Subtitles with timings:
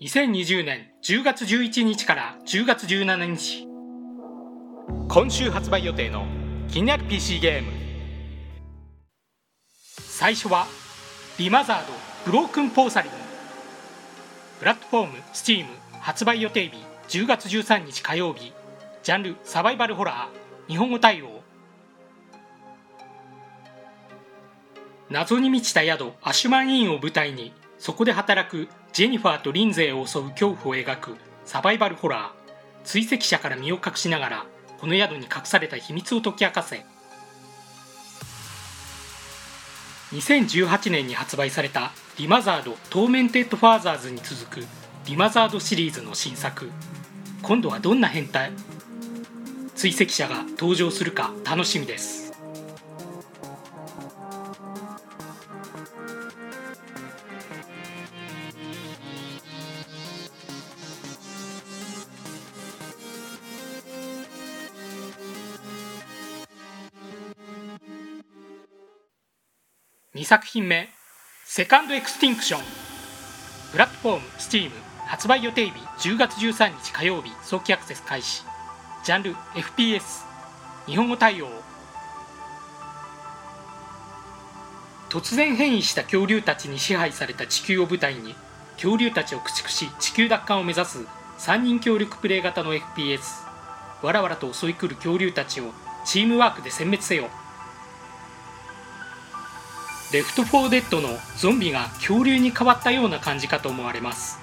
[0.00, 3.66] 2020年10月11日から10月17日。
[5.08, 6.24] 今週発売予定の
[6.68, 7.72] 気になる PC ゲーム。
[9.88, 10.68] 最初は
[11.36, 11.92] リマザード
[12.26, 13.12] ブロークンポーサリン
[14.60, 15.66] プラットフォーム Steam
[15.98, 16.76] 発売予定日
[17.08, 18.52] 10月13日火曜日。
[19.02, 21.42] ジャンルサバイバルホラー日本語対応。
[25.10, 32.38] 謎に満ちた宿 Ashmann Inn を舞台にそこで働くジェニファーとリンゼーを襲う恐怖を描くサバイバルホラー。
[32.84, 34.46] 追跡者から身を隠しながら
[34.80, 36.84] この宿に隠された秘密を解き明かせ。
[40.12, 44.66] 2018年に発売された Remothered: Tormented Fathers に続く
[45.04, 46.70] Remothered シリーズの新作。
[47.42, 48.52] 今度はどんな変態？
[49.74, 52.17] 追跡者が登場するか楽しみです。
[70.18, 70.88] 2作品目
[71.44, 72.60] セカンドエクスティンクション。
[73.70, 74.72] プラットフォーム Steam
[75.06, 78.42] 発売予定日10月13日火曜日早期アクセス開始。
[79.04, 80.24] ジャンル FPS
[80.86, 81.46] 日本語対応。
[85.08, 88.34] 突然変異した恐竜たちに支配された地球を舞台に
[88.74, 90.98] 恐竜たちを駆逐し地球奪還を目指す
[91.38, 93.20] 3人協力プレイ型の FPS
[94.02, 95.70] わらわらと襲い来る恐竜たちを
[96.04, 97.28] チームワークで殲滅せよ。
[100.10, 104.38] Left 4 Dead のゾンビが恐竜に変わったような感じかと思われます。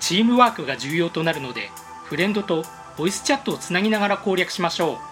[0.00, 1.70] チームワークが重要となるので
[2.04, 2.64] フレンドと
[2.96, 5.11] ボイスチャットをつなぎながら攻略しましょう。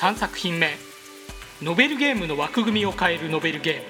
[0.00, 0.66] 3作品目。
[1.60, 3.82] ノベルゲームの枠組みを変えるノベルゲーム。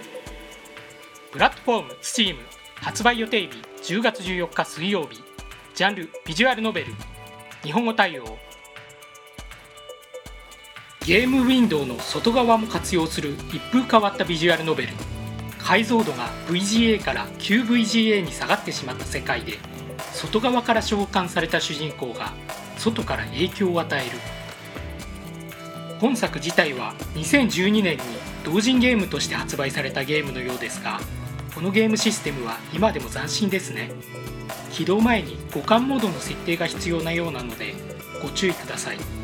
[1.30, 2.34] プラットフォーム Steam
[2.74, 3.50] 発売予定日。
[3.94, 5.22] 10月14日水曜日。
[5.76, 6.86] ジャンルビジュアルノベル。
[7.62, 8.24] 日本語対応。
[11.06, 13.36] ゲームウィンドウの外側も活用する。
[13.52, 14.88] 一風変わったビジュアルノベル。
[15.60, 19.58] 解像度が VGA から 9VGA に下がってしまった世界で
[20.12, 22.32] 外側から召喚された主人公が
[22.78, 24.39] 外から影響を与える。
[26.00, 28.02] 本作自体は2012年に
[28.42, 30.98] 同人ゲームとして発売されたゲームのようですが
[31.54, 33.90] このゲームシステムは今でも斬新ですね。
[34.72, 37.74] 起動前に互換モードの設定が必要なようなので
[38.22, 39.19] ご注意ください。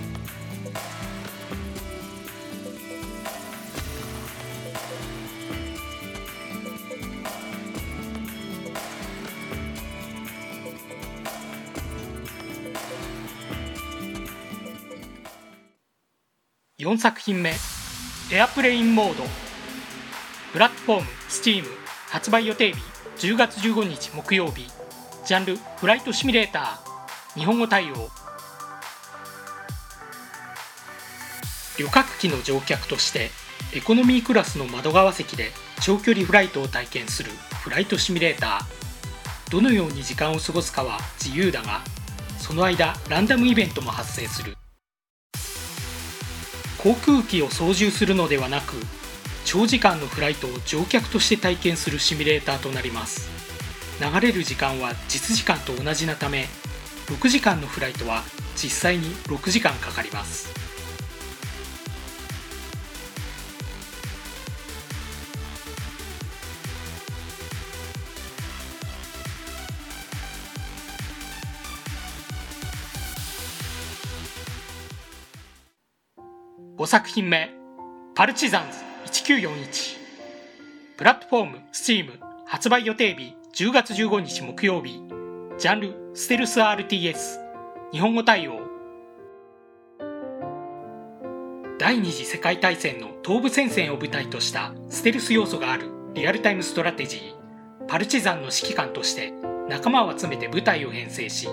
[16.78, 17.54] 4作品目
[18.30, 19.24] エアプレインモード。
[20.52, 21.64] プラットフォーム Steam
[22.10, 22.78] 発売予定日
[23.28, 24.68] 10月15日木曜日。
[25.24, 27.38] ジャンルフライトシミュレーター。
[27.38, 28.10] 日本語対応。
[31.78, 33.30] 旅客機の乗客として
[33.74, 37.30] エコノミークラスの窓側席で長距離フライトを体験する
[37.62, 39.50] フライトシミュレーター。
[39.50, 41.80] どのように時間を過ごすかは自由だが
[42.38, 44.55] その間ランダムイベントも発生する。
[46.86, 48.76] 航空機を操縦するのではなく
[49.44, 53.28] 長時間のフライトを乗客として体験するシミュレーターとなります。
[54.00, 56.46] 流れる時間は実時間と同じなため
[57.06, 58.22] 6時間のフライトは
[58.54, 60.48] 実際に6時間かかります。
[76.78, 77.48] 5作品目
[78.14, 78.78] Partisans
[79.24, 79.96] 1941
[80.98, 85.00] プラットフォーム Steam 発売予定日10月15日木曜日。
[85.56, 87.16] ジャンルステルス RTS
[87.92, 88.60] 日本語対応。
[91.78, 97.86] 第二次世界大戦の東部戦線を舞台としたステルス要素があるリアルタイムストラテジー。
[97.86, 99.32] パルチザンの指揮官として
[99.70, 101.48] 仲間を集めて部隊を編成し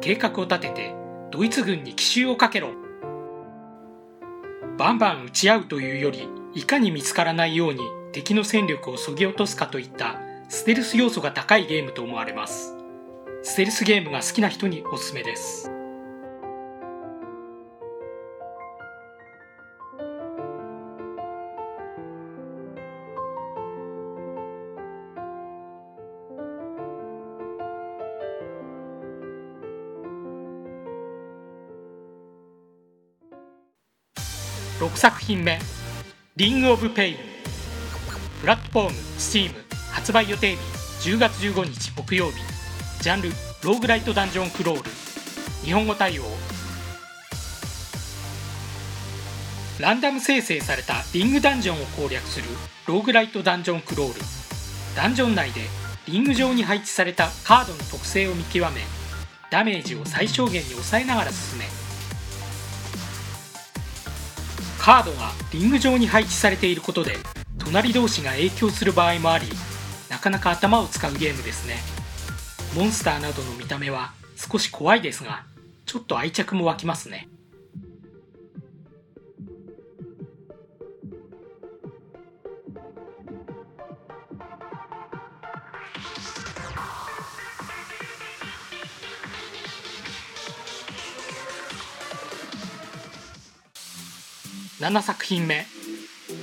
[0.00, 0.96] 計画を立てて
[1.30, 2.83] ドイツ軍に奇襲をかけろ。
[4.76, 7.80] バンバン撃ち合うというよりいかに見つからないように
[8.12, 12.74] 敵の戦力をそぎ落とすかといったステルス要素が高いゲームと思われます。
[13.42, 15.73] ステルスゲームが好きな人におすすめです。
[34.80, 35.56] 6作品目
[36.36, 37.16] 「Ring of Pain」
[38.40, 39.54] プラットフォーム STEAM
[39.92, 40.58] 発売予定日
[41.10, 42.38] 10月15日木曜日。
[43.00, 43.30] ジャンル
[43.62, 44.90] ローグライトダンジョンクロール。
[45.64, 46.24] 日本語対応。
[49.78, 52.44] ランダム生成されたリングダンジョンを攻略する
[52.86, 54.20] ローグライトダンジョンクロール。
[54.96, 55.60] ダンジョン内で
[56.08, 58.80] リング上に配置されたカードの特性を見極め
[59.50, 61.83] ダメージを最小限に抑えながら進め
[64.84, 67.16] カードがリング上に配置されていることで
[67.58, 69.46] 隣同士が影響する場合もあり
[70.10, 71.76] なかなか頭を使うゲームですね。
[72.76, 75.44] モンスターなどの見た目は少し怖いですが
[75.86, 77.28] ちょっと愛着も湧きますね。
[94.80, 95.64] 7作品目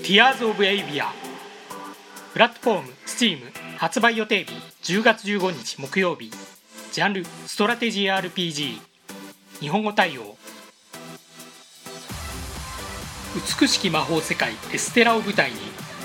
[0.04, 1.08] Tears of Avia
[2.32, 3.40] プラットフォーム Steam
[3.78, 4.54] 発売予定日
[4.94, 6.32] 10月15日木曜日。
[6.94, 8.80] ジャンルストラテジー RPG
[9.60, 10.38] 日本語対応。
[13.60, 15.58] 美しき魔法世界エステラを舞台に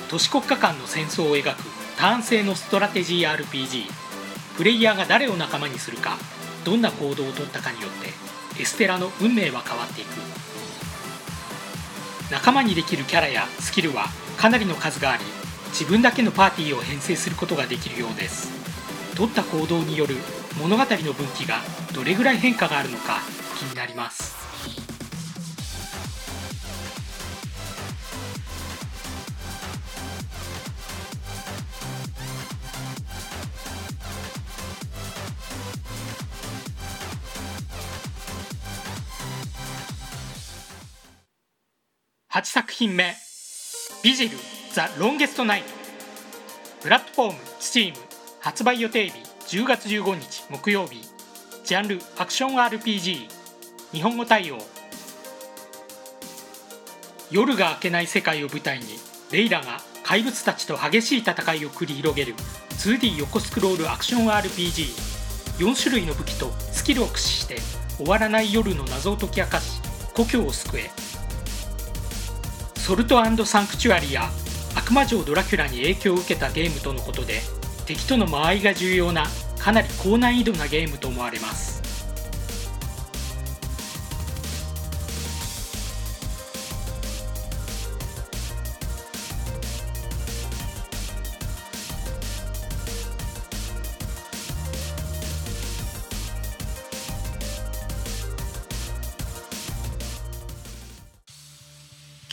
[0.08, 1.62] 都市国家間の戦争を描く
[1.96, 3.84] ターン制のストラテジー RPG
[4.56, 6.16] プレイヤーが誰を仲間にするか
[6.64, 7.90] どんな行動をとったかによっ
[8.56, 10.55] てエステラの運命は変わっていく。
[12.30, 14.06] 仲間にできるキャラやスキルは
[14.36, 15.24] かなりの数があり
[15.68, 18.50] 自分だけのパーティーを編成することができるようです。
[19.14, 20.16] 取った行動による
[20.60, 21.60] 物語の分岐が
[21.94, 23.20] どれぐらい変化があるのか
[23.58, 24.35] 気になります。
[42.36, 43.16] 8作品目
[44.04, 44.36] 「ビジル・
[44.74, 45.68] ザ・ロンゲスト・ナイト」
[46.82, 47.94] プラットフォーム STEAM
[48.40, 49.14] 発売予定日
[49.56, 51.00] 10月15日木曜日
[51.64, 53.30] ジャンルアクション RPG
[53.90, 54.58] 日本語対応。
[57.30, 58.84] 夜が明けない世界を舞台に
[59.32, 62.34] レイラが怪物たちと激しい戦いを繰り広げる
[62.72, 67.56] 2D 横スクロールアクション RPG4 種類の武器とスキルを駆使して
[67.96, 69.80] 終わらない夜の謎を解き明かし
[70.14, 71.05] 故郷を救え。
[72.86, 74.30] ソルトサンクチュアリや
[74.76, 77.40] 悪魔城ドラキュラに影響を受けたゲームとのことで
[77.84, 79.24] 敵との間合いが重要な
[79.58, 81.85] かなり高難易度なゲームと思われます。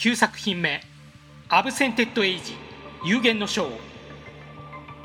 [0.03, 0.81] 9作品目
[1.47, 3.69] 「AbsentedAge 幽玄の章」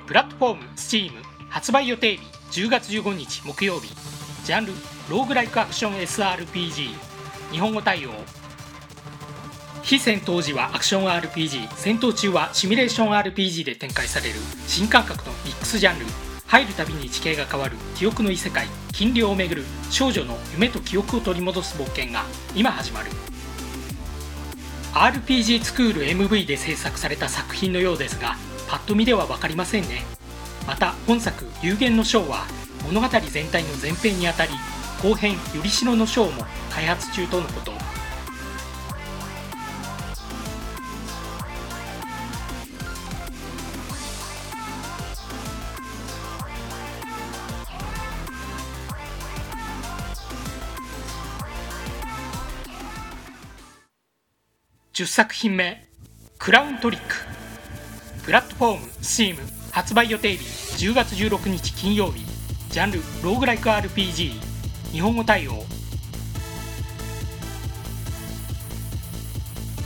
[0.09, 1.13] プラットフォーム STEAM
[1.49, 2.23] 発売予定日
[2.63, 3.95] 10月15日木曜日。
[4.45, 4.73] ジャンル
[5.09, 6.91] ローグライクアクション SRPG
[7.53, 8.11] 日本語対応。
[9.85, 14.35] 非戦闘時はアクション RPG 戦闘中はシミュレーション RPG で展開される。
[14.67, 16.07] 新感覚のミックスジャンル。
[16.49, 17.77] 入るたびに地形が変わる。
[17.95, 18.67] 記憶の異世界。
[18.93, 19.65] 金量をめぐる。
[19.93, 22.25] 少女の夢と記憶を取り戻す冒険が
[22.57, 23.13] 今始まる。
[24.99, 28.35] RPG スクール MV で制作された作品のようですが
[28.67, 30.03] パッと見では分かりませんね。
[30.67, 32.49] また本作「有限の章」は
[32.85, 34.51] 物語全体の前編にあたり
[35.01, 37.78] 後編「よりしろの章」も開発中とのこと。
[54.99, 55.81] 10作品目
[56.41, 57.15] 「クラウントリック」
[58.25, 59.39] プラットフォーム STEAM
[59.71, 62.27] 発売予定日10月16日金曜日。
[62.71, 64.33] ジャンルローグライク RPG
[64.91, 65.65] 日本語対応。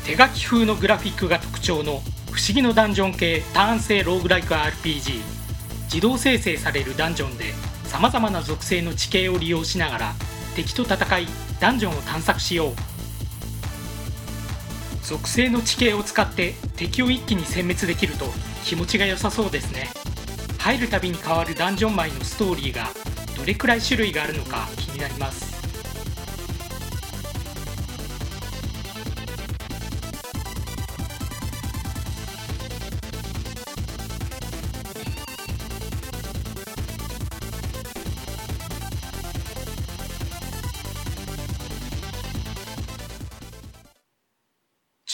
[0.07, 5.21] 手書き風のグラフィックが特徴の不思議のダンジョン系ターン制ローグライク RPG
[5.93, 7.53] 自動生成されるダンジョンで
[7.85, 10.15] さまざまな属性の地形を利用しながら
[10.57, 11.27] 敵と戦い
[11.61, 12.92] ダンジョンを探索しよう。
[15.13, 18.25] 属性の地形を使って敵を一気に殲滅できると
[18.65, 19.89] 気持ちが良さそうですね。
[20.59, 22.89] 入るたびに変わるダンジョン前のストーリーが
[23.37, 25.52] どれくらい種類があるのか気になります。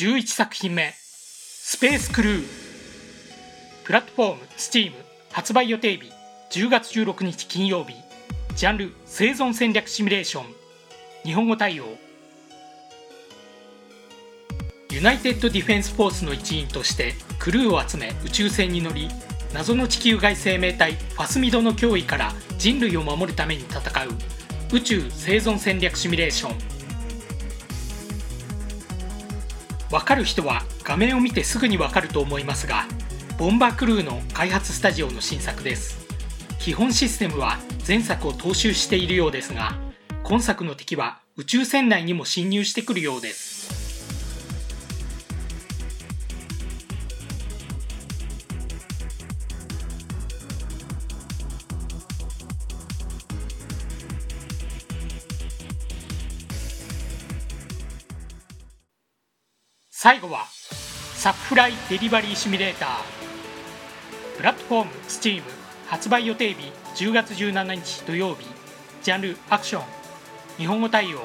[0.00, 2.44] 11作品目 Space Crew
[3.82, 4.92] プラットフォーム Steam
[5.32, 6.12] 発売予定日
[6.52, 7.94] 10月16日金曜日。
[8.54, 10.44] ジャンル生存戦略シミュレーション。
[11.24, 11.86] 日本語対応。
[14.92, 19.08] United Defence Force の一員としてクルーを集め宇宙船に乗り
[19.52, 24.10] 謎の地球外生命体ファスミドの脅威から人類を守るために戦う
[24.72, 26.77] 宇宙生存戦略シミュレーション。
[29.90, 32.84] わかる人は画面を見てすぐにわかると思いますが
[33.38, 36.06] ボンバークルーの開発スタジオの新作です。
[36.58, 39.78] 基本システムは前作を踏襲しているようですが
[40.24, 43.47] 今作の敵は宇宙船内にも侵入してくるようです。
[60.00, 60.46] 最後は
[61.16, 62.88] サプフライデリバリーシミュレーター。
[64.36, 65.42] プラットフォーム Steam
[65.88, 68.46] 発売予定日10月17日土曜日。
[69.02, 69.82] ジャンルアクション
[70.56, 71.18] 日本語対応。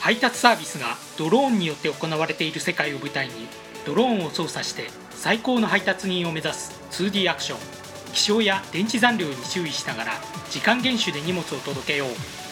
[0.00, 3.46] 配達サービスがドローンによって行われている世界を舞台に
[3.86, 7.58] ドローンを操作して最高の配達人を目指す 2D アクション。
[8.12, 10.12] 気象や電池残量に注意しながら
[10.50, 12.45] 時間厳守で荷物を届けよう。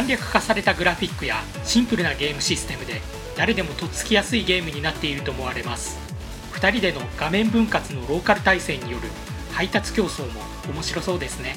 [0.00, 3.02] 簡略化されたグラフィックやシンプルなゲームシステムで
[3.36, 5.98] 誰でもとっつきやすいゲームになっていると思われます。
[6.54, 9.10] 2人での画面分割のローカル対戦による
[9.52, 10.40] 配達競争も
[10.72, 11.56] 面白そうですね。